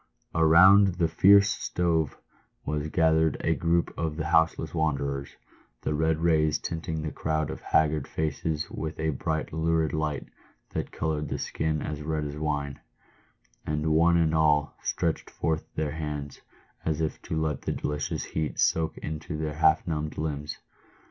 Around 0.33 0.95
the 0.95 1.07
fierce 1.07 1.51
stove 1.51 2.17
was 2.65 2.87
gathered 2.89 3.37
a 3.41 3.53
group 3.53 3.93
of 3.95 4.15
the 4.17 4.25
houseless 4.25 4.73
wanderers, 4.73 5.35
the 5.83 5.93
red 5.93 6.17
rays 6.21 6.57
tinting 6.57 7.03
the 7.03 7.11
crowd 7.11 7.51
of 7.51 7.61
haggard 7.61 8.07
faces 8.07 8.71
with 8.71 8.99
a 8.99 9.11
bright 9.11 9.53
lurid 9.53 9.93
light 9.93 10.25
that 10.71 10.91
coloured 10.91 11.29
the 11.29 11.37
skin 11.37 11.83
as 11.83 12.01
red 12.01 12.25
as 12.25 12.35
wine; 12.35 12.79
and 13.63 13.93
one 13.93 14.17
and 14.17 14.33
all 14.33 14.75
stretched 14.81 15.29
forth 15.29 15.65
their 15.75 15.91
hands, 15.91 16.41
as 16.83 16.99
if 16.99 17.21
to 17.21 17.39
let 17.39 17.61
the 17.61 17.71
delicious 17.71 18.23
heat 18.23 18.57
soak 18.59 18.97
into 18.97 19.37
their 19.37 19.53
half 19.53 19.85
numbed 19.85 20.17
limbs. 20.17 20.57